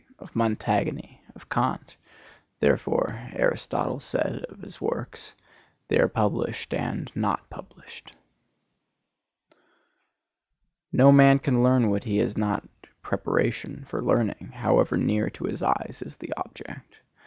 [0.17, 1.19] of Montaigne?
[1.35, 1.95] of Kant?
[2.59, 5.35] Therefore, Aristotle said of his works,
[5.89, 8.13] "They are published and not published."
[10.91, 12.63] No man can learn what he has not
[13.03, 16.97] preparation for learning, however near to his eyes is the object.